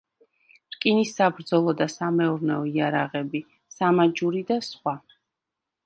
[0.75, 3.45] რკინის საბრძოლო და სამეურნეო იარაღები,
[3.79, 4.97] სამაჯური და სხვა.